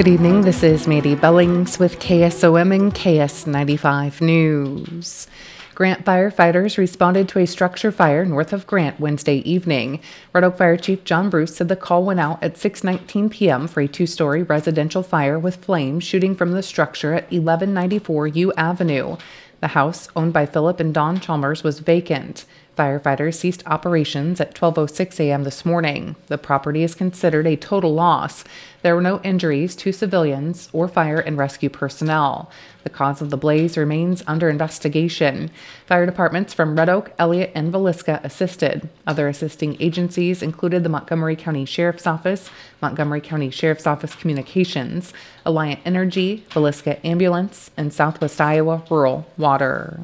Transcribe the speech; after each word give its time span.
Good 0.00 0.08
evening. 0.08 0.40
This 0.40 0.62
is 0.62 0.88
Mandy 0.88 1.14
Billings 1.14 1.78
with 1.78 1.98
KSOM 1.98 2.74
and 2.74 2.94
KS95 2.94 4.22
News. 4.22 5.26
Grant 5.74 6.06
firefighters 6.06 6.78
responded 6.78 7.28
to 7.28 7.38
a 7.38 7.46
structure 7.46 7.92
fire 7.92 8.24
north 8.24 8.54
of 8.54 8.66
Grant 8.66 8.98
Wednesday 8.98 9.40
evening. 9.40 10.00
Red 10.32 10.44
Oak 10.44 10.56
Fire 10.56 10.78
Chief 10.78 11.04
John 11.04 11.28
Bruce 11.28 11.54
said 11.54 11.68
the 11.68 11.76
call 11.76 12.02
went 12.02 12.18
out 12.18 12.42
at 12.42 12.54
6:19 12.54 13.30
p.m. 13.30 13.68
for 13.68 13.82
a 13.82 13.88
two-story 13.88 14.42
residential 14.42 15.02
fire 15.02 15.38
with 15.38 15.62
flames 15.62 16.02
shooting 16.02 16.34
from 16.34 16.52
the 16.52 16.62
structure 16.62 17.12
at 17.12 17.24
1194 17.24 18.26
U 18.28 18.54
Avenue. 18.54 19.18
The 19.60 19.68
house, 19.68 20.08
owned 20.16 20.32
by 20.32 20.46
Philip 20.46 20.80
and 20.80 20.94
Don 20.94 21.20
Chalmers, 21.20 21.62
was 21.62 21.80
vacant. 21.80 22.46
Firefighters 22.80 23.34
ceased 23.34 23.62
operations 23.66 24.40
at 24.40 24.54
12:06 24.54 25.20
a.m. 25.20 25.44
this 25.44 25.66
morning. 25.66 26.16
The 26.28 26.38
property 26.38 26.82
is 26.82 26.94
considered 26.94 27.46
a 27.46 27.54
total 27.54 27.92
loss. 27.92 28.42
There 28.80 28.94
were 28.94 29.02
no 29.02 29.20
injuries 29.20 29.76
to 29.76 29.92
civilians 29.92 30.70
or 30.72 30.88
fire 30.88 31.18
and 31.18 31.36
rescue 31.36 31.68
personnel. 31.68 32.50
The 32.84 32.88
cause 32.88 33.20
of 33.20 33.28
the 33.28 33.36
blaze 33.36 33.76
remains 33.76 34.22
under 34.26 34.48
investigation. 34.48 35.50
Fire 35.84 36.06
departments 36.06 36.54
from 36.54 36.74
Red 36.74 36.88
Oak, 36.88 37.12
Elliott, 37.18 37.52
and 37.54 37.70
Villisca 37.70 38.24
assisted. 38.24 38.88
Other 39.06 39.28
assisting 39.28 39.76
agencies 39.78 40.42
included 40.42 40.82
the 40.82 40.88
Montgomery 40.88 41.36
County 41.36 41.66
Sheriff's 41.66 42.06
Office, 42.06 42.48
Montgomery 42.80 43.20
County 43.20 43.50
Sheriff's 43.50 43.86
Office 43.86 44.14
Communications, 44.14 45.12
Alliant 45.44 45.80
Energy, 45.84 46.46
Villisca 46.48 46.98
Ambulance, 47.04 47.70
and 47.76 47.92
Southwest 47.92 48.40
Iowa 48.40 48.82
Rural 48.88 49.26
Water. 49.36 50.00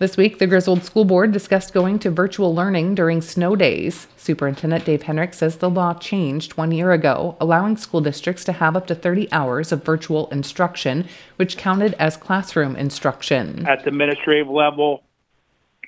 This 0.00 0.16
week, 0.16 0.40
the 0.40 0.48
Griswold 0.48 0.82
School 0.82 1.04
Board 1.04 1.30
discussed 1.30 1.72
going 1.72 2.00
to 2.00 2.10
virtual 2.10 2.52
learning 2.52 2.96
during 2.96 3.22
snow 3.22 3.54
days. 3.54 4.08
Superintendent 4.16 4.84
Dave 4.84 5.02
Henrik 5.02 5.32
says 5.32 5.58
the 5.58 5.70
law 5.70 5.94
changed 5.94 6.56
one 6.56 6.72
year 6.72 6.90
ago, 6.90 7.36
allowing 7.40 7.76
school 7.76 8.00
districts 8.00 8.42
to 8.44 8.52
have 8.52 8.74
up 8.74 8.88
to 8.88 8.96
30 8.96 9.30
hours 9.30 9.70
of 9.70 9.84
virtual 9.84 10.28
instruction, 10.30 11.06
which 11.36 11.56
counted 11.56 11.94
as 12.00 12.16
classroom 12.16 12.74
instruction. 12.74 13.64
At 13.68 13.84
the 13.84 13.90
administrative 13.90 14.48
level, 14.48 15.04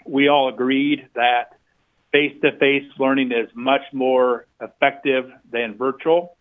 we 0.07 0.29
all 0.29 0.51
agreed 0.51 1.09
that 1.17 1.59
face 2.13 2.41
to 2.43 2.57
face 2.59 2.85
learning 3.01 3.33
is 3.33 3.51
much 3.57 3.83
more 3.93 4.47
effective 4.61 5.33
than 5.51 5.77
virtual. 5.77 6.37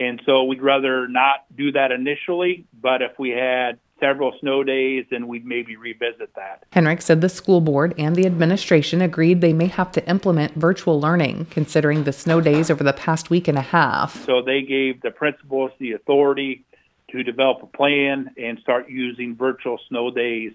And 0.00 0.22
so 0.24 0.44
we'd 0.44 0.62
rather 0.62 1.06
not 1.06 1.44
do 1.54 1.70
that 1.72 1.92
initially, 1.92 2.64
but 2.80 3.02
if 3.02 3.18
we 3.18 3.28
had 3.28 3.78
several 4.00 4.32
snow 4.40 4.62
days, 4.62 5.06
and 5.10 5.28
we'd 5.28 5.44
maybe 5.44 5.76
revisit 5.76 6.34
that. 6.34 6.64
Henrik 6.72 7.02
said 7.02 7.20
the 7.20 7.28
school 7.28 7.60
board 7.60 7.94
and 7.98 8.14
the 8.14 8.26
administration 8.26 9.00
agreed 9.02 9.40
they 9.40 9.52
may 9.52 9.66
have 9.66 9.92
to 9.92 10.08
implement 10.08 10.54
virtual 10.54 11.00
learning, 11.00 11.46
considering 11.50 12.04
the 12.04 12.12
snow 12.12 12.40
days 12.40 12.70
over 12.70 12.84
the 12.84 12.92
past 12.92 13.30
week 13.30 13.48
and 13.48 13.58
a 13.58 13.62
half. 13.62 14.24
So 14.24 14.42
they 14.42 14.62
gave 14.62 15.00
the 15.02 15.10
principals 15.10 15.70
the 15.78 15.92
authority 15.92 16.64
to 17.10 17.22
develop 17.22 17.62
a 17.62 17.66
plan 17.66 18.30
and 18.36 18.58
start 18.58 18.88
using 18.88 19.34
virtual 19.34 19.78
snow 19.88 20.10
days 20.10 20.52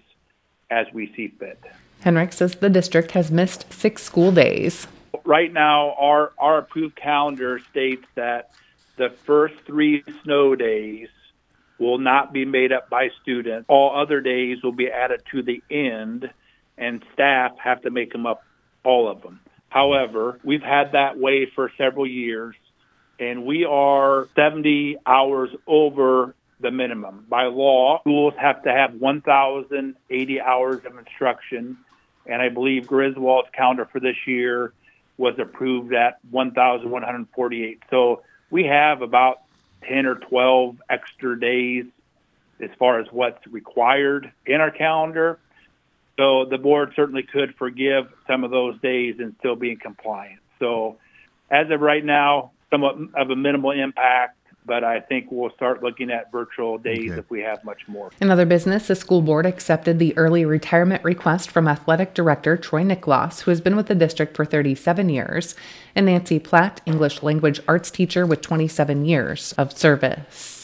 as 0.70 0.86
we 0.92 1.12
see 1.14 1.28
fit. 1.28 1.62
Henrik 2.00 2.32
says 2.32 2.56
the 2.56 2.70
district 2.70 3.12
has 3.12 3.30
missed 3.30 3.72
six 3.72 4.02
school 4.02 4.30
days. 4.30 4.86
Right 5.24 5.52
now, 5.52 5.94
our, 5.98 6.32
our 6.38 6.58
approved 6.58 6.96
calendar 6.96 7.60
states 7.70 8.04
that 8.14 8.50
the 8.96 9.10
first 9.24 9.54
three 9.66 10.04
snow 10.22 10.54
days 10.54 11.08
will 11.78 11.98
not 11.98 12.32
be 12.32 12.44
made 12.44 12.72
up 12.72 12.88
by 12.88 13.08
students. 13.22 13.66
All 13.68 14.00
other 14.00 14.20
days 14.20 14.62
will 14.62 14.72
be 14.72 14.88
added 14.88 15.22
to 15.32 15.42
the 15.42 15.62
end, 15.70 16.30
and 16.78 17.02
staff 17.12 17.52
have 17.62 17.82
to 17.82 17.90
make 17.90 18.12
them 18.12 18.26
up, 18.26 18.42
all 18.84 19.10
of 19.10 19.22
them. 19.22 19.40
However, 19.68 20.38
we've 20.44 20.62
had 20.62 20.92
that 20.92 21.18
way 21.18 21.50
for 21.54 21.70
several 21.76 22.06
years, 22.06 22.54
and 23.18 23.44
we 23.44 23.64
are 23.64 24.28
70 24.36 24.98
hours 25.04 25.50
over 25.66 26.34
the 26.60 26.70
minimum. 26.70 27.26
By 27.28 27.44
law, 27.44 28.00
schools 28.00 28.34
have 28.38 28.62
to 28.62 28.72
have 28.72 28.94
1,080 28.94 30.40
hours 30.40 30.84
of 30.84 30.96
instruction, 30.96 31.76
and 32.26 32.40
I 32.40 32.48
believe 32.48 32.86
Griswold's 32.86 33.48
calendar 33.52 33.88
for 33.90 34.00
this 34.00 34.16
year 34.26 34.72
was 35.16 35.34
approved 35.38 35.92
at 35.92 36.18
1,148. 36.30 37.82
So 37.90 38.22
we 38.50 38.64
have 38.64 39.02
about 39.02 39.42
10 39.88 40.06
or 40.06 40.16
12 40.16 40.76
extra 40.88 41.38
days 41.38 41.86
as 42.60 42.70
far 42.78 43.00
as 43.00 43.06
what's 43.10 43.46
required 43.46 44.32
in 44.46 44.60
our 44.60 44.70
calendar. 44.70 45.38
So 46.16 46.44
the 46.44 46.58
board 46.58 46.92
certainly 46.94 47.24
could 47.24 47.54
forgive 47.56 48.06
some 48.26 48.44
of 48.44 48.50
those 48.50 48.80
days 48.80 49.16
and 49.18 49.34
still 49.40 49.56
be 49.56 49.72
in 49.72 49.78
compliance. 49.78 50.40
So 50.60 50.96
as 51.50 51.70
of 51.70 51.80
right 51.80 52.04
now, 52.04 52.52
somewhat 52.70 52.96
of 53.14 53.30
a 53.30 53.36
minimal 53.36 53.72
impact, 53.72 54.38
but 54.64 54.84
I 54.84 55.00
think 55.00 55.26
we'll 55.30 55.50
start 55.50 55.82
looking 55.82 56.10
at 56.10 56.32
virtual 56.32 56.78
days 56.78 57.10
okay. 57.10 57.20
if 57.20 57.30
we 57.30 57.40
have 57.42 57.62
much 57.64 57.86
more. 57.86 58.10
In 58.20 58.30
other 58.30 58.46
business, 58.46 58.88
the 58.88 58.94
school 58.94 59.22
board 59.22 59.46
accepted 59.46 59.98
the 59.98 60.16
early 60.16 60.44
retirement 60.44 61.04
request 61.04 61.50
from 61.50 61.68
athletic 61.68 62.14
director 62.14 62.56
Troy 62.56 62.82
Nicholas, 62.82 63.40
who 63.40 63.50
has 63.50 63.60
been 63.60 63.76
with 63.76 63.86
the 63.86 63.94
district 63.94 64.36
for 64.36 64.44
37 64.44 65.08
years, 65.08 65.54
and 65.94 66.06
Nancy 66.06 66.38
Platt, 66.38 66.80
English 66.86 67.22
language 67.22 67.60
arts 67.68 67.90
teacher 67.90 68.26
with 68.26 68.40
27 68.40 69.04
years 69.04 69.52
of 69.58 69.76
service. 69.76 70.63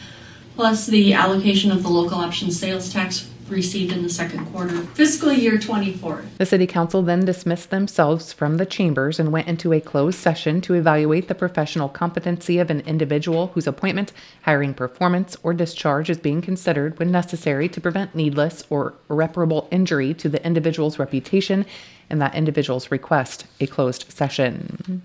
plus 0.55 0.87
the 0.87 1.13
allocation 1.13 1.71
of 1.71 1.83
the 1.83 1.89
local 1.89 2.17
option 2.17 2.49
sales 2.49 2.91
tax 2.91 3.29
received 3.49 3.91
in 3.91 4.01
the 4.01 4.09
second 4.09 4.43
quarter 4.47 4.81
fiscal 4.95 5.31
year 5.31 5.57
24. 5.57 6.25
The 6.37 6.45
City 6.45 6.65
Council 6.65 7.03
then 7.03 7.25
dismissed 7.25 7.69
themselves 7.69 8.33
from 8.33 8.57
the 8.57 8.65
chambers 8.65 9.19
and 9.19 9.31
went 9.31 9.47
into 9.47 9.71
a 9.71 9.81
closed 9.81 10.17
session 10.17 10.61
to 10.61 10.73
evaluate 10.73 11.27
the 11.27 11.35
professional 11.35 11.87
competency 11.87 12.57
of 12.57 12.71
an 12.71 12.79
individual 12.81 13.47
whose 13.47 13.67
appointment, 13.67 14.13
hiring 14.43 14.73
performance, 14.73 15.37
or 15.43 15.53
discharge 15.53 16.09
is 16.09 16.17
being 16.17 16.41
considered 16.41 16.97
when 16.97 17.11
necessary 17.11 17.69
to 17.69 17.81
prevent 17.81 18.15
needless 18.15 18.63
or 18.69 18.95
irreparable 19.09 19.67
injury 19.69 20.13
to 20.15 20.27
the 20.27 20.43
individual's 20.43 20.97
reputation 20.97 21.65
and 22.09 22.19
that 22.21 22.33
individual's 22.33 22.89
request 22.89 23.45
a 23.59 23.67
closed 23.67 24.11
session. 24.11 25.03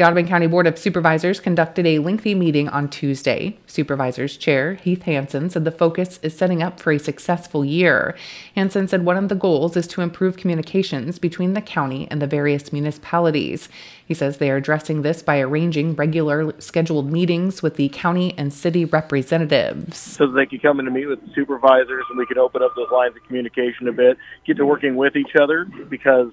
The 0.00 0.06
Audubon 0.06 0.28
County 0.28 0.46
Board 0.46 0.66
of 0.66 0.78
Supervisors 0.78 1.40
conducted 1.40 1.86
a 1.86 1.98
lengthy 1.98 2.34
meeting 2.34 2.70
on 2.70 2.88
Tuesday. 2.88 3.58
Supervisors 3.66 4.38
Chair 4.38 4.76
Heath 4.76 5.02
Hansen 5.02 5.50
said 5.50 5.66
the 5.66 5.70
focus 5.70 6.18
is 6.22 6.34
setting 6.34 6.62
up 6.62 6.80
for 6.80 6.90
a 6.90 6.98
successful 6.98 7.66
year. 7.66 8.16
Hansen 8.54 8.88
said 8.88 9.04
one 9.04 9.18
of 9.18 9.28
the 9.28 9.34
goals 9.34 9.76
is 9.76 9.86
to 9.88 10.00
improve 10.00 10.38
communications 10.38 11.18
between 11.18 11.52
the 11.52 11.60
county 11.60 12.08
and 12.10 12.22
the 12.22 12.26
various 12.26 12.72
municipalities. 12.72 13.68
He 14.06 14.14
says 14.14 14.38
they 14.38 14.50
are 14.50 14.56
addressing 14.56 15.02
this 15.02 15.22
by 15.22 15.38
arranging 15.38 15.94
regular 15.96 16.58
scheduled 16.62 17.12
meetings 17.12 17.62
with 17.62 17.74
the 17.74 17.90
county 17.90 18.32
and 18.38 18.54
city 18.54 18.86
representatives. 18.86 19.98
So 19.98 20.26
they 20.28 20.46
can 20.46 20.60
come 20.60 20.80
in 20.80 20.86
to 20.86 20.90
meet 20.90 21.08
with 21.08 21.20
the 21.20 21.30
supervisors 21.34 22.06
and 22.08 22.16
we 22.16 22.24
can 22.24 22.38
open 22.38 22.62
up 22.62 22.72
those 22.74 22.90
lines 22.90 23.14
of 23.16 23.26
communication 23.26 23.86
a 23.86 23.92
bit, 23.92 24.16
get 24.46 24.56
to 24.56 24.64
working 24.64 24.96
with 24.96 25.14
each 25.14 25.36
other 25.38 25.66
because 25.90 26.32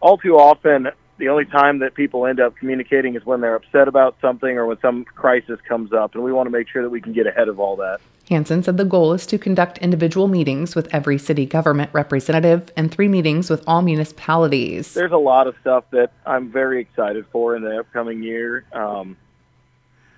all 0.00 0.18
too 0.18 0.36
often 0.36 0.88
the 1.18 1.28
only 1.28 1.44
time 1.44 1.78
that 1.78 1.94
people 1.94 2.26
end 2.26 2.40
up 2.40 2.56
communicating 2.56 3.14
is 3.14 3.24
when 3.24 3.40
they're 3.40 3.54
upset 3.54 3.88
about 3.88 4.16
something 4.20 4.56
or 4.58 4.66
when 4.66 4.80
some 4.80 5.04
crisis 5.04 5.60
comes 5.68 5.92
up, 5.92 6.14
and 6.14 6.24
we 6.24 6.32
want 6.32 6.46
to 6.46 6.50
make 6.50 6.68
sure 6.68 6.82
that 6.82 6.90
we 6.90 7.00
can 7.00 7.12
get 7.12 7.26
ahead 7.26 7.48
of 7.48 7.60
all 7.60 7.76
that. 7.76 8.00
Hansen 8.28 8.62
said 8.62 8.78
the 8.78 8.84
goal 8.84 9.12
is 9.12 9.26
to 9.26 9.38
conduct 9.38 9.78
individual 9.78 10.28
meetings 10.28 10.74
with 10.74 10.92
every 10.94 11.18
city 11.18 11.44
government 11.44 11.90
representative 11.92 12.72
and 12.76 12.90
three 12.90 13.08
meetings 13.08 13.50
with 13.50 13.62
all 13.66 13.82
municipalities. 13.82 14.94
There's 14.94 15.12
a 15.12 15.16
lot 15.16 15.46
of 15.46 15.54
stuff 15.60 15.84
that 15.90 16.12
I'm 16.24 16.50
very 16.50 16.80
excited 16.80 17.26
for 17.30 17.54
in 17.54 17.62
the 17.62 17.80
upcoming 17.80 18.22
year. 18.22 18.64
Um, 18.72 19.16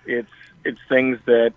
it's 0.07 0.31
it's 0.65 0.79
things 0.89 1.19
that 1.27 1.53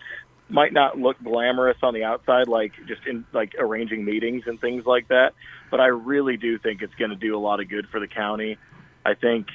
might 0.49 0.73
not 0.73 0.97
look 0.97 1.21
glamorous 1.23 1.77
on 1.83 1.93
the 1.93 2.03
outside, 2.03 2.47
like 2.47 2.73
just 2.87 3.05
in 3.05 3.25
like 3.31 3.53
arranging 3.59 4.03
meetings 4.03 4.43
and 4.47 4.59
things 4.59 4.85
like 4.85 5.07
that. 5.09 5.33
But 5.69 5.79
I 5.79 5.87
really 5.87 6.37
do 6.37 6.57
think 6.57 6.81
it's 6.81 6.95
going 6.95 7.11
to 7.11 7.15
do 7.15 7.37
a 7.37 7.39
lot 7.39 7.59
of 7.59 7.69
good 7.69 7.87
for 7.89 7.99
the 7.99 8.07
county. 8.07 8.57
I 9.09 9.15
think 9.15 9.47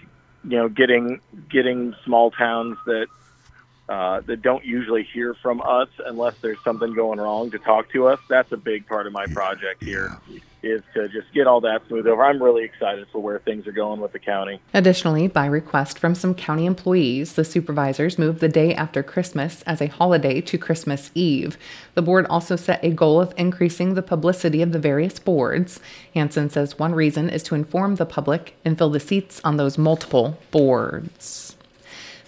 you 0.43 0.59
know 0.59 0.69
getting 0.69 1.21
getting 1.49 1.95
small 2.05 2.31
towns 2.33 2.77
that 2.87 3.06
uh, 3.89 4.21
that 4.23 4.43
don't 4.43 4.65
usually 4.65 5.03
hear 5.03 5.35
from 5.35 5.61
us 5.63 5.89
unless 6.07 6.35
there's 6.41 6.63
something 6.65 6.95
going 6.95 7.19
wrong 7.19 7.51
to 7.51 7.59
talk 7.59 7.91
to 7.93 8.09
us. 8.09 8.19
That's 8.29 8.51
a 8.53 8.57
big 8.57 8.87
part 8.87 9.07
of 9.07 9.13
my 9.13 9.27
project 9.27 9.83
here 9.83 10.19
is 10.65 10.83
to 10.95 11.09
just 11.09 11.33
get 11.33 11.47
all 11.47 11.61
that 11.61 11.87
smooth 11.87 12.07
over. 12.07 12.25
I'm 12.25 12.43
really 12.43 12.65
excited 12.65 13.07
for 13.13 13.21
where 13.21 13.39
things 13.39 13.67
are 13.67 13.73
going 13.73 14.01
with 14.01 14.13
the 14.13 14.19
county. 14.19 14.61
Additionally, 14.73 15.29
by 15.29 15.47
request 15.47 15.99
from 15.99 16.15
some 16.15 16.35
county 16.35 16.67
employees, 16.67 17.35
the 17.35 17.45
supervisors 17.45 18.19
moved 18.19 18.41
the 18.41 18.49
day 18.49 18.75
after 18.75 19.03
Christmas 19.03 19.63
as 19.63 19.81
a 19.81 19.87
holiday 19.87 20.41
to 20.41 20.59
Christmas 20.59 21.11
Eve. 21.15 21.59
The 21.95 22.03
board 22.03 22.27
also 22.27 22.57
set 22.57 22.85
a 22.85 22.91
goal 22.91 23.21
of 23.21 23.35
increasing 23.37 23.95
the 23.95 24.03
publicity 24.03 24.63
of 24.63 24.73
the 24.73 24.79
various 24.79 25.19
boards. 25.19 25.81
Hansen 26.15 26.51
says 26.51 26.79
one 26.79 26.95
reason 26.95 27.29
is 27.29 27.43
to 27.45 27.55
inform 27.55 27.97
the 27.97 28.07
public 28.07 28.57
and 28.65 28.79
fill 28.79 28.91
the 28.91 29.01
seats 29.01 29.41
on 29.45 29.57
those 29.57 29.79
multiple 29.79 30.39
boards. 30.51 31.54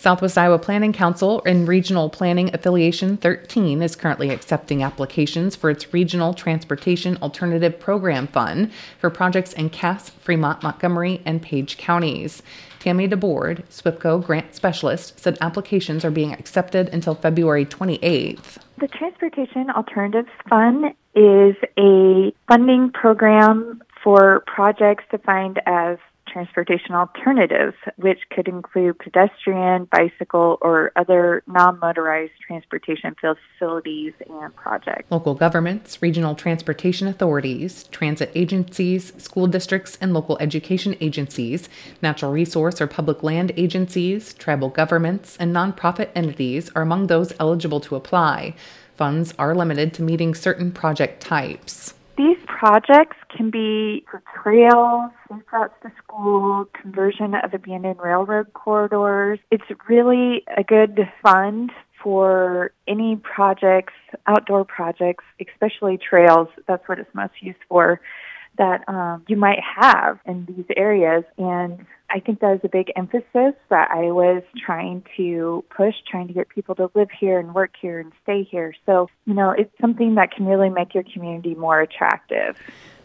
Southwest 0.07 0.39
Iowa 0.39 0.61
Planning 0.61 0.93
Council 0.93 1.43
and 1.45 1.67
Regional 1.67 2.09
Planning 2.09 2.55
Affiliation 2.55 3.17
13 3.17 3.83
is 3.83 3.97
currently 3.97 4.31
accepting 4.31 4.85
applications 4.85 5.57
for 5.57 5.69
its 5.69 5.93
Regional 5.93 6.33
Transportation 6.33 7.19
Alternative 7.23 7.77
Program 7.77 8.29
Fund 8.29 8.71
for 9.01 9.11
projects 9.11 9.53
in 9.53 9.69
Cass, 9.69 10.11
Fremont, 10.11 10.63
Montgomery, 10.63 11.21
and 11.25 11.43
Page 11.43 11.77
counties. 11.77 12.41
Tammy 12.79 13.09
DeBoard, 13.09 13.65
SWIPCO 13.69 14.25
grant 14.25 14.55
specialist, 14.55 15.19
said 15.19 15.37
applications 15.41 16.05
are 16.05 16.13
being 16.13 16.33
accepted 16.33 16.89
until 16.91 17.17
February 17.17 17.67
28th. 17.67 18.59
The 18.79 18.87
Transportation 18.87 19.71
Alternatives 19.71 20.31
Fund 20.49 20.95
is 21.17 21.57
a 21.77 22.33
funding 22.47 22.93
program 22.93 23.83
for 24.05 24.45
projects 24.47 25.03
defined 25.11 25.61
as 25.67 25.99
transportation 26.37 26.95
alternatives, 26.95 27.75
which 27.97 28.19
could 28.31 28.47
include 28.47 28.99
pedestrian, 28.99 29.89
bicycle, 29.91 30.59
or 30.61 30.93
other 30.95 31.43
non 31.47 31.81
motorized 31.81 32.33
transportation 32.47 33.17
facilities 33.19 34.13
and 34.29 34.55
projects. 34.55 35.11
Local 35.11 35.35
governments, 35.35 36.03
regional 36.03 36.35
transportation 36.35 37.09
authorities, 37.09 37.85
transit 37.85 38.31
agencies, 38.35 39.15
school 39.17 39.47
districts, 39.47 39.97
and 39.99 40.13
local 40.13 40.37
education 40.39 40.95
agencies, 41.01 41.71
natural 42.03 42.33
resource 42.33 42.83
or 42.83 42.87
public 42.87 43.23
land 43.23 43.51
agencies, 43.57 44.35
tribal 44.35 44.69
governments, 44.69 45.39
and 45.41 45.57
nonprofit 45.57 46.11
entities 46.15 46.71
are 46.77 46.83
among 46.83 47.07
those 47.07 47.33
eligible 47.41 47.81
to 47.81 47.97
apply. 47.97 48.55
Funds 48.95 49.33
are 49.39 49.55
limited 49.55 49.95
to 49.95 50.03
meeting 50.03 50.35
certain 50.35 50.71
project 50.71 51.23
types. 51.23 51.95
These 52.17 52.39
projects 52.47 53.17
can 53.37 53.51
be 53.51 54.05
for 54.11 54.23
trails, 54.43 55.13
safe 55.37 55.53
routes 55.53 55.75
to 55.83 55.93
school, 56.03 56.67
conversion 56.81 57.35
of 57.35 57.55
abandoned 57.55 57.99
railroad 57.99 58.53
corridors. 58.53 59.39
It's 59.51 59.65
really 59.89 60.45
a 60.57 60.63
good 60.63 61.09
fund 61.23 61.71
for 62.03 62.73
any 62.87 63.17
projects, 63.17 63.95
outdoor 64.27 64.65
projects, 64.65 65.25
especially 65.41 65.99
trails. 65.99 66.49
That's 66.67 66.87
what 66.89 66.99
it's 66.99 67.15
most 67.15 67.35
used 67.41 67.59
for 67.69 68.01
that 68.59 68.89
um, 68.89 69.23
you 69.29 69.37
might 69.37 69.59
have 69.61 70.19
in 70.25 70.47
these 70.47 70.65
areas. 70.77 71.25
And 71.37 71.85
I 72.09 72.21
think 72.21 72.41
that 72.41 72.55
is 72.55 72.61
a 72.65 72.69
big 72.69 72.91
emphasis 72.97 73.55
that 73.69 73.91
I 73.91 74.13
was 74.13 74.43
trying 74.65 75.05
to 75.17 75.65
push, 75.69 75.95
trying 76.11 76.29
to 76.29 76.33
get 76.33 76.49
people 76.49 76.75
to 76.77 76.91
live 76.95 77.09
here 77.11 77.39
and 77.39 77.55
work 77.55 77.73
here 77.81 78.01
and 78.01 78.13
stay 78.23 78.45
here. 78.45 78.73
So, 78.87 79.11
you 79.27 79.35
know, 79.35 79.51
it's 79.51 79.73
something 79.81 80.15
that 80.15 80.31
can 80.31 80.47
really 80.47 80.71
make 80.71 80.95
your 80.95 81.05
community 81.05 81.55
more 81.55 81.81
attractive. 81.81 82.57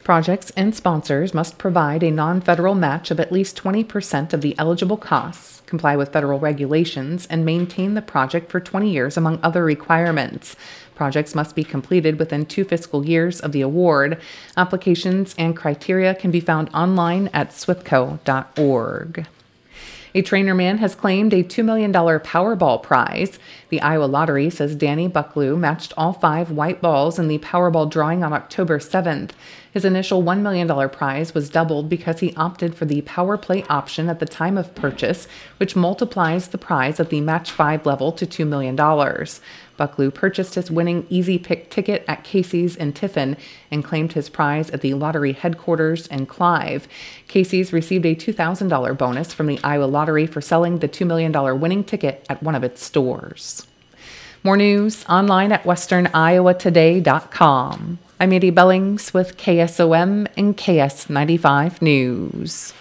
Projects 0.04 0.52
and 0.58 0.74
sponsors 0.74 1.34
must 1.34 1.60
provide 1.60 2.02
a 2.02 2.10
non 2.10 2.42
federal 2.42 2.74
match 2.74 3.12
of 3.12 3.20
at 3.20 3.32
least 3.32 3.62
20% 3.62 4.34
of 4.34 4.42
the 4.42 4.58
eligible 4.58 4.98
costs, 4.98 5.62
comply 5.68 5.96
with 5.96 6.12
federal 6.12 6.40
regulations, 6.40 7.28
and 7.30 7.46
maintain 7.46 7.94
the 7.94 8.02
project 8.02 8.50
for 8.50 8.60
20 8.60 8.90
years, 8.90 9.16
among 9.16 9.40
other 9.44 9.64
requirements. 9.64 10.56
Projects 10.96 11.36
must 11.36 11.56
be 11.56 11.64
completed 11.64 12.18
within 12.18 12.46
two 12.46 12.64
fiscal 12.64 13.06
years 13.06 13.40
of 13.40 13.52
the 13.52 13.62
award. 13.62 14.20
Applications 14.58 15.36
and 15.38 15.56
criteria 15.56 16.16
can 16.16 16.32
be 16.32 16.40
found 16.40 16.70
online 16.74 17.30
at 17.34 17.50
swipco.org. 17.50 19.28
A 20.14 20.22
Treynor 20.22 20.56
man 20.56 20.80
has 20.80 20.94
claimed 20.94 21.34
a 21.34 21.44
$2 21.44 21.64
million 21.64 21.94
Powerball 21.94 22.84
prize. 22.84 23.40
The 23.70 23.80
Iowa 23.80 24.06
Lottery 24.06 24.50
says 24.50 24.76
Danny 24.76 25.08
Bucklew 25.08 25.58
matched 25.58 25.94
all 25.96 26.12
five 26.12 26.52
white 26.52 26.82
balls 26.82 27.18
in 27.18 27.30
the 27.30 27.40
Powerball 27.40 27.90
drawing 27.90 28.22
on 28.22 28.34
October 28.34 28.80
7th. 28.80 29.32
His 29.72 29.86
initial 29.86 30.22
$1 30.22 30.42
million 30.42 30.90
prize 30.90 31.34
was 31.34 31.50
doubled 31.50 31.88
because 31.88 32.20
he 32.20 32.36
opted 32.36 32.76
for 32.76 32.84
the 32.84 33.02
Power 33.04 33.38
Play 33.38 33.64
option 33.70 34.10
at 34.10 34.20
the 34.20 34.26
time 34.26 34.58
of 34.58 34.76
purchase, 34.76 35.30
which 35.58 35.78
multiplies 35.78 36.50
the 36.50 36.58
prize 36.58 37.00
at 37.00 37.10
the 37.10 37.22
Match 37.22 37.50
5 37.52 37.86
level 37.86 38.12
to 38.12 38.26
$2 38.26 38.46
million. 38.46 38.76
Bucklew 39.82 40.14
purchased 40.14 40.54
his 40.54 40.70
winning 40.70 41.08
Easy 41.10 41.40
Pick 41.40 41.72
ticket 41.72 42.06
at 42.08 42.24
Casey's 42.24 42.76
in 42.76 42.94
Tiffin 42.94 43.36
and 43.72 43.84
claimed 43.84 44.14
his 44.14 44.30
prize 44.30 44.70
at 44.70 44.82
the 44.82 44.94
lottery 44.94 45.34
headquarters 45.34 46.06
in 46.06 46.28
Clive. 46.28 46.88
Casey's 47.28 47.74
received 47.74 48.06
a 48.06 48.14
$2,000 48.14 48.96
bonus 48.96 49.34
from 49.34 49.48
the 49.48 49.60
Iowa 49.64 49.86
Lottery 49.86 50.28
for 50.28 50.40
selling 50.40 50.78
the 50.78 50.88
$2 50.88 51.08
million 51.08 51.32
winning 51.60 51.84
ticket 51.84 52.24
at 52.30 52.44
one 52.44 52.54
of 52.54 52.64
its 52.64 52.84
stores. 52.84 53.66
More 54.44 54.58
news 54.58 55.04
online 55.10 55.52
at 55.52 55.64
westerniowatoday.com. 55.64 58.00
I'm 58.20 58.34
Edie 58.34 58.52
Billings 58.52 59.16
with 59.16 59.38
KSOM 59.38 60.28
and 60.38 60.56
KS95 60.56 61.82
News. 61.82 62.74